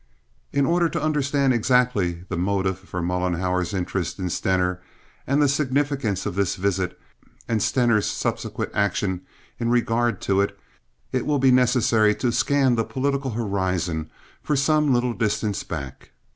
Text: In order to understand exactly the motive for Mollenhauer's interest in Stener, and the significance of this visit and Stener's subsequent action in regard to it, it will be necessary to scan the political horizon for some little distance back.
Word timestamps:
In 0.51 0.65
order 0.65 0.89
to 0.89 0.99
understand 1.03 1.53
exactly 1.53 2.23
the 2.27 2.35
motive 2.35 2.79
for 2.79 3.03
Mollenhauer's 3.03 3.71
interest 3.71 4.17
in 4.17 4.31
Stener, 4.31 4.81
and 5.27 5.39
the 5.39 5.47
significance 5.47 6.25
of 6.25 6.33
this 6.33 6.55
visit 6.55 6.99
and 7.47 7.61
Stener's 7.61 8.07
subsequent 8.07 8.71
action 8.73 9.21
in 9.59 9.69
regard 9.69 10.19
to 10.21 10.41
it, 10.41 10.57
it 11.11 11.23
will 11.27 11.37
be 11.37 11.51
necessary 11.51 12.15
to 12.15 12.31
scan 12.31 12.73
the 12.77 12.83
political 12.83 13.29
horizon 13.33 14.09
for 14.41 14.55
some 14.55 14.91
little 14.91 15.13
distance 15.13 15.61
back. 15.63 16.09